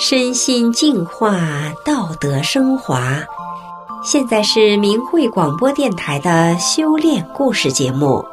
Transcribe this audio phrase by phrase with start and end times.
[0.00, 1.40] 身心净化，
[1.84, 3.18] 道德升华。
[4.04, 8.24] 现在是明慧广播电台的修炼故事节目。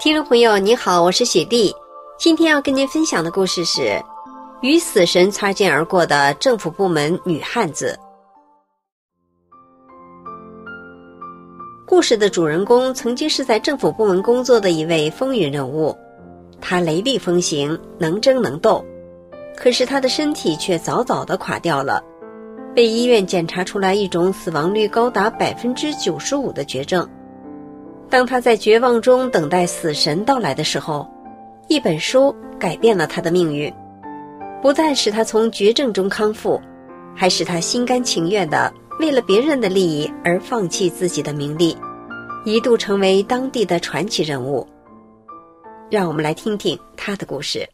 [0.00, 1.72] 听众朋友，你好，我是雪莉。
[2.18, 4.02] 今天要跟您分享的故事是
[4.62, 7.96] 与死神擦肩而过的政府部门女汉子。
[11.86, 15.96] 故事的主人公曾经是在政府部门工作的一位风云人物。
[16.60, 18.84] 他雷厉风行，能争能斗，
[19.56, 22.02] 可是他的身体却早早的垮掉了，
[22.74, 27.08] 被医院检查出来一种死亡率高达百分之九十五的绝症。
[28.10, 31.06] 当他在绝望中等待死神到来的时候，
[31.68, 33.72] 一本书改变了他的命运，
[34.62, 36.60] 不但使他从绝症中康复，
[37.14, 41.76] 还使他心甘情愿的为了别人的利益而放弃自己的名利，
[42.44, 44.66] 一度成为当地的传奇人物。
[45.90, 47.68] 让我们来听听他的故事。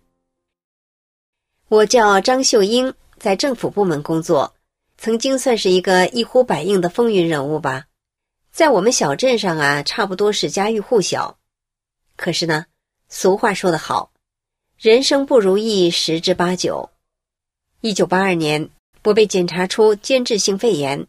[1.69, 4.55] 我叫张秀英，在政府部门工作，
[4.97, 7.87] 曾经算是一个一呼百应的风云人物吧。
[8.53, 11.39] 在我们小镇上啊，差不多是家喻户晓。
[12.17, 12.67] 可是呢，
[13.09, 14.13] 俗话说得好，
[14.79, 16.91] 人生不如意十之八九。
[17.81, 18.71] 一九八二年，
[19.03, 21.07] 我被检查出间质性肺炎，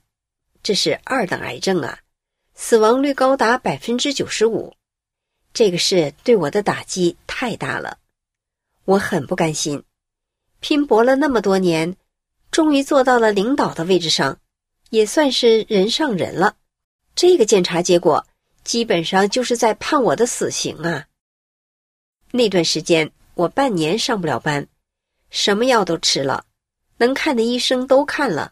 [0.63, 1.99] 这是二等癌症啊，
[2.55, 4.73] 死亡率高达百分之九十五。
[5.55, 7.97] 这个事对我的打击太大了，
[8.83, 9.81] 我很不甘心。
[10.59, 11.95] 拼搏了那么多年，
[12.51, 14.37] 终于做到了领导的位置上，
[14.89, 16.57] 也算是人上人了。
[17.15, 18.27] 这个检查结果
[18.65, 21.07] 基本上就是在判我的死刑啊！
[22.31, 24.67] 那段时间我半年上不了班，
[25.29, 26.45] 什么药都吃了，
[26.97, 28.51] 能看的医生都看了，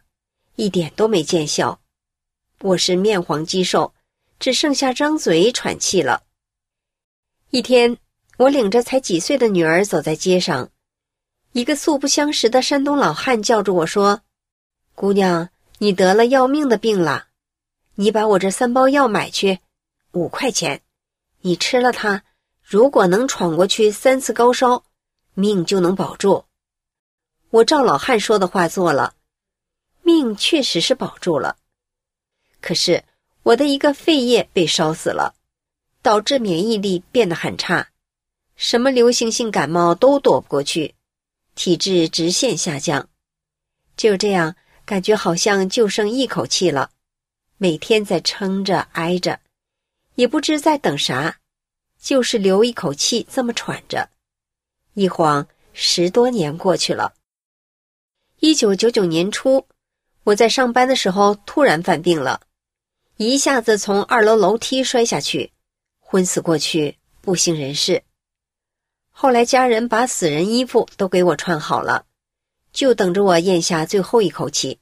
[0.56, 1.82] 一点都没见效。
[2.62, 3.94] 我是面黄肌瘦，
[4.40, 6.24] 只剩下张嘴喘气了。
[7.56, 8.00] 一天，
[8.38, 10.72] 我领着才几岁的女儿走在街上，
[11.52, 14.22] 一个素不相识的山东老汉叫住我说
[14.96, 17.28] ：“姑娘，你得了要命的病了，
[17.94, 19.60] 你把我这三包药买去，
[20.14, 20.82] 五块钱，
[21.42, 22.24] 你吃了它，
[22.64, 24.84] 如果能闯过去三次高烧，
[25.36, 26.46] 命就能保住。”
[27.52, 29.14] 我照老汉说的话做了，
[30.02, 31.58] 命确实是保住了，
[32.62, 33.04] 可是
[33.44, 35.36] 我的一个肺叶被烧死了。
[36.04, 37.88] 导致免疫力变得很差，
[38.58, 40.94] 什么流行性感冒都躲不过去，
[41.56, 43.10] 体质直线下降。
[43.96, 44.56] 就这样，
[44.86, 46.92] 感觉好像就剩一口气了，
[47.58, 49.40] 每天在撑着挨着，
[50.16, 51.38] 也不知在等啥，
[52.02, 54.10] 就是留一口气这么喘着。
[54.96, 57.14] 一晃十多年过去了。
[58.42, 59.66] 一九九九年初，
[60.26, 62.42] 我在上班的时候突然犯病了，
[63.16, 65.53] 一下子从二楼楼梯摔下去。
[66.14, 68.04] 昏死过去，不省人事。
[69.10, 72.06] 后来家人把死人衣服都给我穿好了，
[72.72, 74.78] 就等着我咽下最后一口气。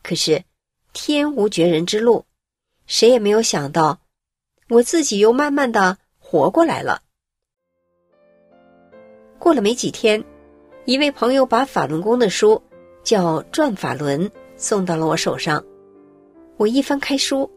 [0.00, 0.44] 可是
[0.92, 2.24] 天无绝人之路，
[2.86, 3.98] 谁也没有想到，
[4.68, 7.02] 我自己又慢慢的活过来了。
[9.40, 10.24] 过了没几天，
[10.84, 12.62] 一位朋友把法轮功的书
[13.02, 15.64] 叫《转法轮》送到了我手上，
[16.58, 17.50] 我一翻开书。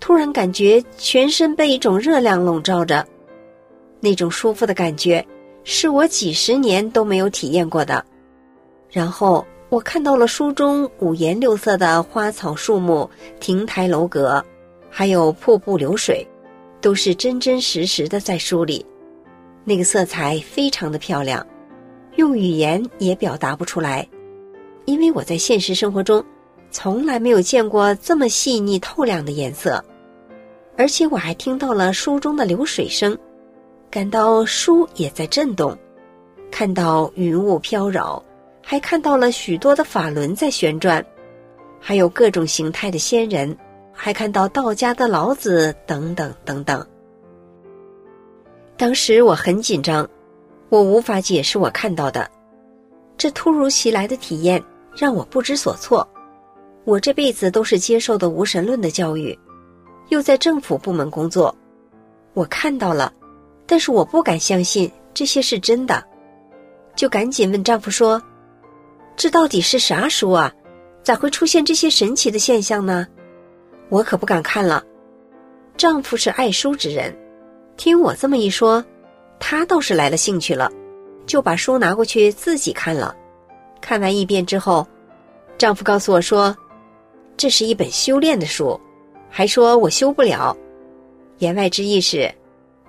[0.00, 3.06] 突然感觉全身被一种热量笼罩着，
[4.00, 5.24] 那种舒服的感觉
[5.64, 8.04] 是我几十年都没有体验过的。
[8.90, 14.42] 然后我看到了书中五颜六色的花草树木、亭台楼阁，
[14.88, 16.26] 还有瀑布流水，
[16.80, 18.84] 都是真真实实的在书里。
[19.64, 21.46] 那个色彩非常的漂亮，
[22.16, 24.08] 用语言也表达不出来，
[24.86, 26.24] 因为我在现实生活中。
[26.70, 29.82] 从来没有见过这么细腻透亮的颜色，
[30.78, 33.18] 而且我还听到了书中的流水声，
[33.90, 35.76] 感到书也在震动，
[36.52, 38.22] 看到云雾飘扰，
[38.62, 41.04] 还看到了许多的法轮在旋转，
[41.80, 43.58] 还有各种形态的仙人，
[43.92, 46.86] 还看到道家的老子等等等等。
[48.76, 50.08] 当时我很紧张，
[50.68, 52.30] 我无法解释我看到的，
[53.16, 54.62] 这突如其来的体验
[54.96, 56.08] 让我不知所措。
[56.84, 59.36] 我这辈子都是接受的无神论的教育，
[60.08, 61.54] 又在政府部门工作，
[62.34, 63.12] 我看到了，
[63.66, 66.02] 但是我不敢相信这些是真的，
[66.94, 68.20] 就赶紧问丈夫说
[69.16, 70.52] ：“这到底是啥书啊？
[71.02, 73.06] 咋会出现这些神奇的现象呢？
[73.88, 74.82] 我可不敢看了。”
[75.76, 77.16] 丈夫是爱书之人，
[77.76, 78.84] 听我这么一说，
[79.38, 80.70] 他倒是来了兴趣了，
[81.26, 83.14] 就把书拿过去自己看了。
[83.80, 84.86] 看完一遍之后，
[85.56, 86.56] 丈夫告诉我说。
[87.36, 88.80] 这是一本修炼的书，
[89.30, 90.56] 还说我修不了。
[91.38, 92.32] 言外之意是，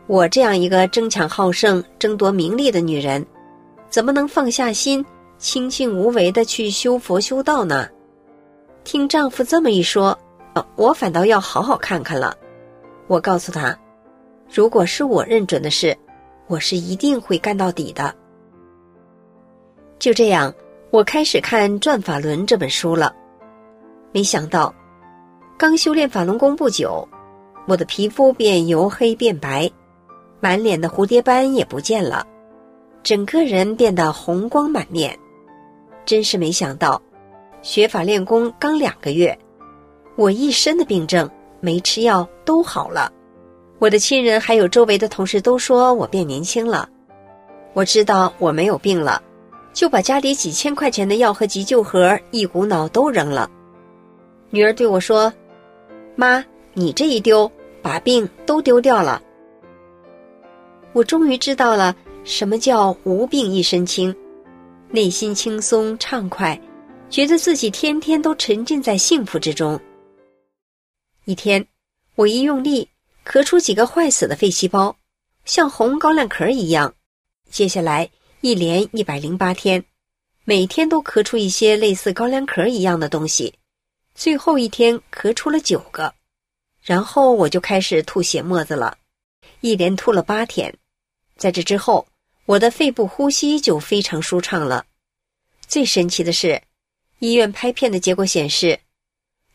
[0.07, 3.25] 我这样一个争强好胜、争夺名利的女人，
[3.89, 5.05] 怎么能放下心，
[5.37, 7.87] 清静无为的去修佛修道呢？
[8.83, 10.17] 听丈夫这么一说，
[10.75, 12.35] 我反倒要好好看看了。
[13.07, 13.77] 我告诉他，
[14.51, 15.95] 如果是我认准的事，
[16.47, 18.15] 我是一定会干到底的。
[19.99, 20.51] 就这样，
[20.89, 23.13] 我开始看《转法轮》这本书了。
[24.11, 24.73] 没想到，
[25.59, 27.05] 刚修炼法轮功不久，
[27.67, 29.69] 我的皮肤便由黑变白，
[30.39, 32.25] 满脸的蝴蝶斑也不见了，
[33.03, 35.19] 整个人变得红光满面。
[36.05, 37.01] 真是没想到，
[37.61, 39.37] 学法练功刚两个月，
[40.15, 41.29] 我一身的病症
[41.59, 43.11] 没吃药都好了。
[43.79, 46.87] 我的亲人还有周围的同事都说我变年轻了。
[47.73, 49.21] 我知道我没有病了，
[49.73, 53.51] 就把家里几千块钱的药和急救盒一股脑都扔了。
[54.51, 55.31] 女儿对我说
[56.19, 56.43] ：“妈，
[56.73, 57.49] 你这一丢，
[57.81, 59.23] 把病都丢掉了。”
[60.91, 61.95] 我终于知道了
[62.25, 64.13] 什么叫无病一身轻，
[64.89, 66.59] 内心轻松畅快，
[67.09, 69.79] 觉得自己天天都沉浸在幸福之中。
[71.23, 71.65] 一天，
[72.15, 72.89] 我一用力，
[73.25, 74.93] 咳出几个坏死的肺细胞，
[75.45, 76.93] 像红高粱壳一样。
[77.49, 78.09] 接下来
[78.41, 79.81] 一连一百零八天，
[80.43, 83.53] 每天都咳出一些类似高粱壳一样的东西。
[84.19, 86.13] 最后一天咳出了九个，
[86.81, 88.97] 然后我就开始吐血沫子了，
[89.61, 90.75] 一连吐了八天。
[91.37, 92.05] 在这之后，
[92.45, 94.85] 我的肺部呼吸就非常舒畅了。
[95.69, 96.61] 最神奇的是，
[97.19, 98.77] 医院拍片的结果显示，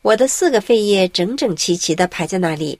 [0.01, 2.79] 我的四个肺叶整整齐齐的排在那里，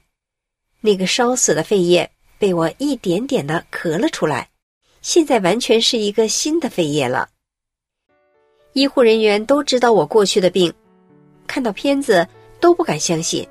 [0.80, 4.50] 那个烧死的肺叶被我一点点的咳了出来，
[5.02, 7.28] 现在完全是一个新的肺叶了。
[8.72, 10.74] 医护人员都知道我过去的病。
[11.46, 12.26] 看到片子
[12.60, 13.48] 都不敢相信，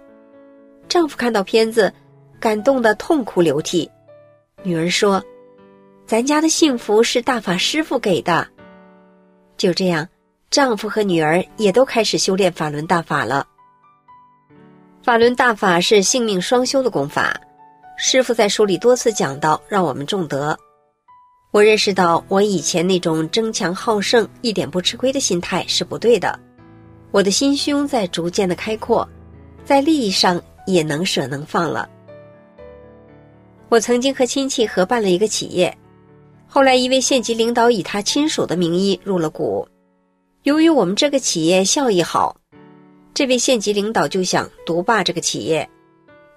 [0.88, 1.94] 丈夫看到片子，
[2.40, 3.90] 感动的痛哭流涕。
[4.64, 5.24] 女儿说
[6.06, 8.48] ：“咱家的幸福是大法师傅给的。”
[9.58, 10.08] 就这样，
[10.50, 13.48] 丈夫和女儿也都开始修炼法轮大法了。
[15.02, 17.40] 法轮大法是性命双修的功法，
[17.98, 20.58] 师傅在书里多次讲到，让我们重德。
[21.52, 26.38] 我认识到，我以前那种争强好胜、一点不吃亏的心态是不对的。
[27.16, 29.08] 我的心胸在逐渐的开阔，
[29.64, 31.90] 在利益上也能舍能放了。
[33.70, 35.78] 我曾经和亲戚合办了一个企业，
[36.46, 39.66] 后来一位县级领导以他亲属的名义入了股。
[40.44, 42.36] 由于我们这个企业效益好，
[43.14, 45.70] 这位县级领导就想独霸这个企业。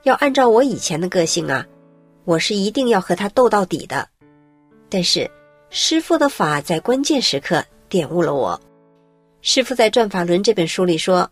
[0.04, 1.66] 要按照我以前的个性啊，
[2.25, 4.08] 我是一定要和他斗到底的。
[4.88, 5.28] 但是
[5.70, 8.60] 师傅的法在关键时刻点悟了我。
[9.40, 11.29] 师傅在《转法轮》这本书里说：“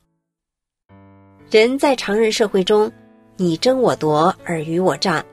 [1.51, 2.91] 人在常人社会中，
[3.37, 5.25] 你争我夺，尔虞我诈，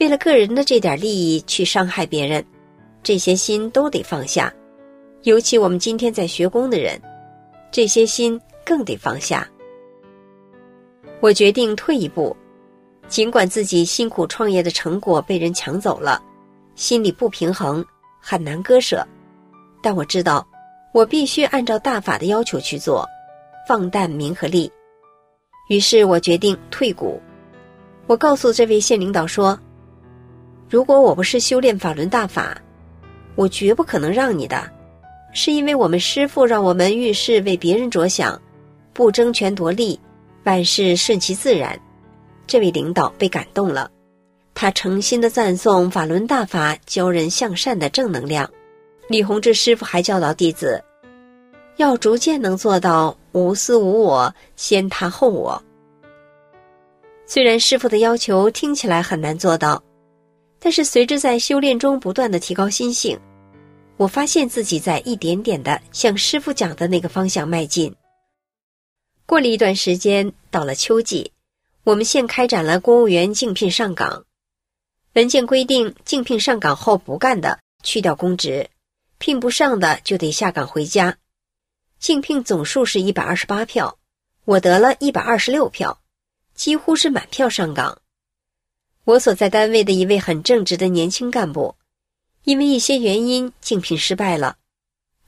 [0.00, 2.44] 为了个人的这点利益去伤害别人，
[3.02, 4.52] 这些心都得放下。
[5.22, 7.00] 尤其我们今天在学功的人，
[7.70, 9.48] 这些心更得放下。”
[11.20, 12.36] 我决定退一步，
[13.08, 16.22] 尽管自己辛苦创业的成果被人抢走了，
[16.74, 17.82] 心里不平衡，
[18.20, 19.06] 很难割舍，
[19.82, 20.46] 但我知道。
[20.92, 23.08] 我必须按照大法的要求去做，
[23.66, 24.70] 放淡名和利。
[25.68, 27.20] 于是我决定退股。
[28.06, 29.58] 我告诉这位县领导说
[30.68, 32.60] ：“如果我不是修炼法轮大法，
[33.36, 34.68] 我绝不可能让你的。
[35.32, 38.42] 是因为我们师父让我们遇事为别人着想，
[38.92, 40.00] 不争权夺利，
[40.42, 41.80] 万事顺其自然。”
[42.48, 43.88] 这位领导被感动了，
[44.54, 48.50] 他诚心的赞颂法轮大法教人向善的正能量。
[49.10, 50.80] 李洪志师傅还教导弟子，
[51.78, 55.60] 要逐渐能做到无私无我，先他后我。
[57.26, 59.82] 虽然师傅的要求听起来很难做到，
[60.60, 63.18] 但是随着在修炼中不断的提高心性，
[63.96, 67.92] 我发现自己在一点点的向师傅讲的那个方向迈进。
[69.26, 71.32] 过了一段时间，到了秋季，
[71.82, 74.24] 我们县开展了公务员竞聘上岗，
[75.14, 78.70] 文件规定，竞聘上岗后不干的，去掉公职。
[79.20, 81.18] 聘不上的就得下岗回家，
[81.98, 83.98] 竞聘总数是一百二十八票，
[84.46, 86.00] 我得了一百二十六票，
[86.54, 88.00] 几乎是满票上岗。
[89.04, 91.76] 我所在单位的一位很正直的年轻干部，
[92.44, 94.56] 因为一些原因竞聘失败了，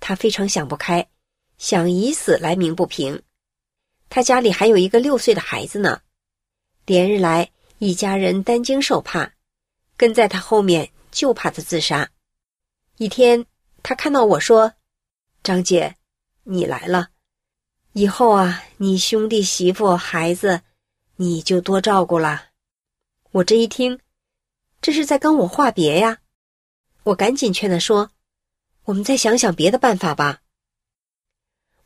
[0.01, 1.07] 他非常想不开，
[1.59, 3.23] 想以死来鸣不平。
[4.09, 6.01] 他家里还有一个六岁的孩子呢，
[6.87, 9.35] 连日来一家人担惊受怕，
[9.99, 12.09] 跟在他后面就怕他自杀。
[12.97, 13.45] 一天。
[13.83, 14.75] 他看到我说
[15.43, 15.97] ：“张姐，
[16.45, 17.09] 你来了，
[17.93, 20.63] 以后啊，你兄弟媳妇孩子，
[21.17, 22.47] 你就多照顾了。”
[23.33, 23.99] 我这一听，
[24.81, 26.19] 这是在跟我话别呀！
[27.03, 28.11] 我赶紧劝他说
[28.85, 30.41] ：“我们再想想别的办法吧。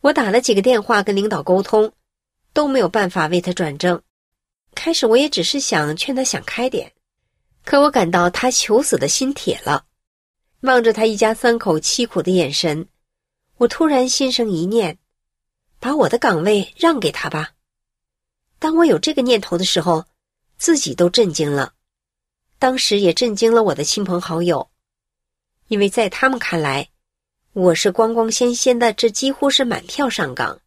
[0.01, 1.93] 我打了几个电话跟领导沟通，
[2.53, 4.03] 都没有办法为他转正。
[4.75, 6.93] 开始我也只是想劝他想开点，
[7.65, 9.87] 可我感到他求死的心铁了。
[10.61, 12.89] 望着他一家三口凄苦的眼神，
[13.59, 14.99] 我突然心生一念：
[15.79, 17.53] 把我的岗位让给他吧。
[18.59, 20.07] 当我有这个念头的时候，
[20.57, 21.75] 自己都震惊了，
[22.59, 24.71] 当时也震惊了我的亲朋好友，
[25.69, 26.89] 因为在他们看来，
[27.53, 30.61] 我是光光鲜鲜的，这几乎是满票上岗，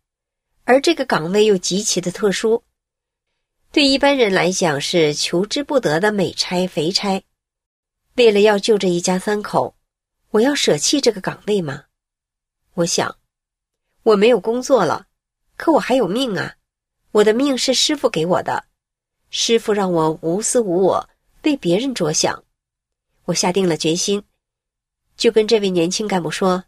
[0.66, 2.64] 而这个岗位又极其的特殊，
[3.72, 7.24] 对一般人来讲是求之不得的美差肥差。
[8.16, 9.76] 为了要救这一家三口，
[10.32, 11.86] 我要舍弃这个岗位吗？
[12.76, 13.18] 我想，
[14.04, 15.08] 我没有工作了，
[15.58, 16.56] 可我还有命啊。
[17.12, 18.66] 我的命是师傅给我的，
[19.32, 21.10] 师傅让我无私无我，
[21.44, 22.44] 为别人着想。
[23.26, 24.24] 我下定了决心，
[25.18, 26.66] 就跟这位年轻干部说：“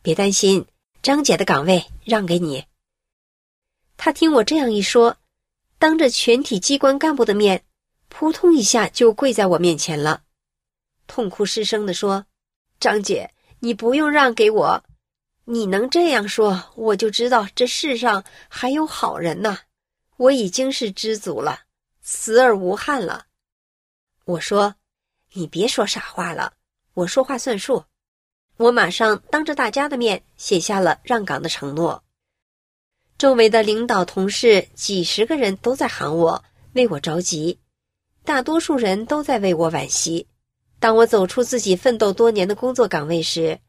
[0.00, 0.66] 别担心，
[1.02, 2.64] 张姐的岗位让给你。”
[3.98, 5.18] 他听我这样一说，
[5.78, 7.62] 当着全体机关干部的面，
[8.08, 10.22] 扑通一下就跪在我面前了，
[11.06, 12.24] 痛哭失声的说
[12.80, 14.84] ：“张姐，你不用让给我。”
[15.44, 19.58] 你能这样说，我就知道这世上还有好人呢。
[20.16, 21.60] 我已经是知足了，
[22.02, 23.26] 死而无憾了。
[24.24, 24.76] 我说
[25.32, 26.52] ：“你别说傻话了，
[26.94, 27.84] 我说话算数。”
[28.58, 32.04] 我马上当着大家的面写下了让岗的承诺。
[33.18, 36.44] 周围的领导同事几十个人都在喊我，
[36.74, 37.58] 为我着急，
[38.24, 40.28] 大多数人都在为我惋惜。
[40.80, 43.60] 当我走出自己奋斗多年的工作岗位时，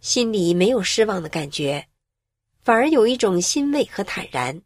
[0.00, 1.86] 心里没有失望的感觉，
[2.64, 4.62] 反而有一种欣慰和坦然，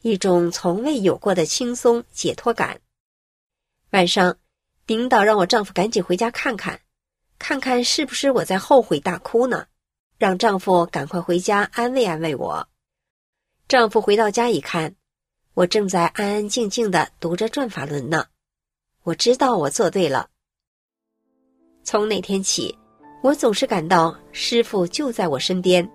[0.00, 2.80] 一种从未有过的轻松解脱感。
[3.90, 4.36] 晚上，
[4.88, 6.80] 领导让我丈夫赶紧回家看看，
[7.38, 9.68] 看看是不是我在后悔大哭呢？
[10.18, 12.68] 让丈夫赶快回家安慰安慰我。
[13.68, 14.96] 丈夫回到家一看，
[15.54, 18.26] 我正在安安静静的读着《转法轮》呢。
[19.04, 20.30] 我知道我做对了。
[21.82, 22.76] 从那天起。
[23.22, 25.88] 我总是感到师傅就在我身边，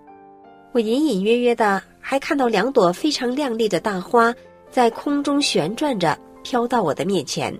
[0.72, 4.34] 我隐隐约约的还看到两朵非常亮丽的大花
[4.72, 7.54] 在空中旋转着飘到我的面前，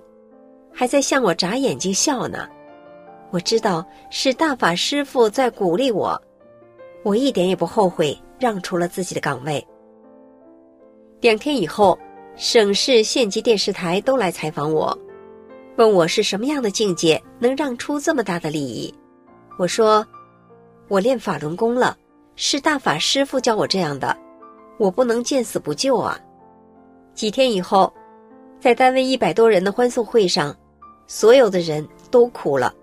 [0.72, 2.48] 还在向我眨眼睛笑呢。
[3.30, 6.18] 我知道是大法师傅在鼓励我，
[7.04, 9.62] 我一点也不后悔让出了自己的岗位。
[11.20, 11.98] 两天以后，
[12.36, 14.98] 省市县级电视台都来采访我，
[15.78, 18.92] 问我是什么样的境界能让出这么大的利益。
[19.56, 20.04] 我说
[20.90, 21.96] ：“我练法轮功了，
[22.34, 24.16] 是大法师傅教我这样的，
[24.76, 26.18] 我不能见死不救啊！”
[27.14, 27.92] 几天以后，
[28.58, 30.52] 在单位一百多人的欢送会上，
[31.06, 32.74] 所有的人都哭了，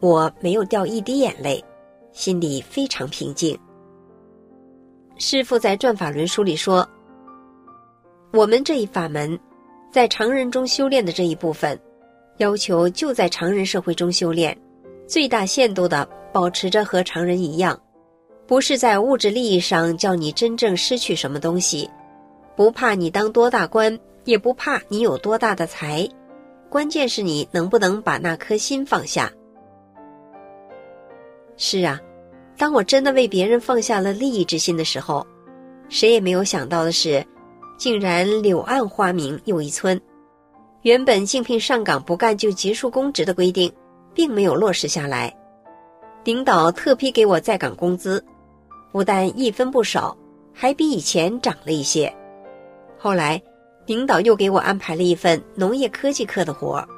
[0.00, 1.64] 我没有掉一滴眼泪，
[2.10, 3.56] 心里非常平静。
[5.18, 6.84] 师傅在《转法轮》书里说
[8.34, 9.38] ：“我们这一法门，
[9.92, 11.80] 在常人中修炼的这一部分，
[12.40, 14.54] 要求就在常人社会中修炼，
[15.06, 17.76] 最大限度的。”保持着和常人一样，
[18.46, 21.90] 不是在物质利益上叫你真正失去什么东西，
[22.54, 26.08] 不怕你当多大官，也不怕你有多大的财，
[26.68, 29.28] 关键是你能不能把那颗心放下。
[31.56, 32.00] 是啊，
[32.56, 35.26] 当我真的为别人放下了利益之心的时候，
[35.88, 37.26] 谁也没有想到的是，
[37.76, 40.00] 竟然柳暗花明又一村。
[40.82, 43.70] 原本竞聘上岗不干就结束公职的规定，
[44.14, 45.34] 并没有落实下来。
[46.24, 48.24] 领导特批给我在岗工资，
[48.90, 50.16] 不但一分不少，
[50.54, 52.10] 还比以前涨了一些。
[52.98, 53.40] 后来，
[53.84, 56.88] 领导又给我安排了一份农业科技课的活儿，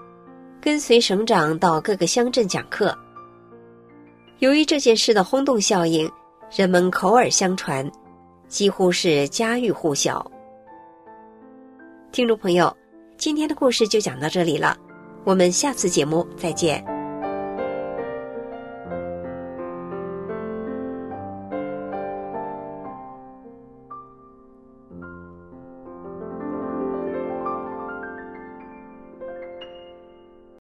[0.61, 2.97] 跟随省长到各个乡镇讲课。
[4.39, 6.09] 由于这件事的轰动效应，
[6.55, 7.91] 人们口耳相传，
[8.47, 10.31] 几乎是家喻户晓。
[12.11, 12.77] 听众朋友，
[13.23, 14.77] 今天的故事就讲到这里了，
[15.23, 16.85] 我们下次节目再见。